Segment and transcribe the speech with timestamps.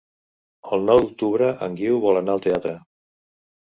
[0.77, 2.79] El nou d'octubre en Guiu vol anar al teatre.